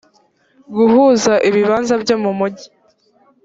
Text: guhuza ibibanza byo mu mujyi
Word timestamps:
guhuza 0.75 1.33
ibibanza 1.49 1.93
byo 2.03 2.15
mu 2.23 2.31
mujyi 2.39 2.67